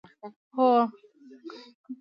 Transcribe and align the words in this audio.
هو. 0.55 0.69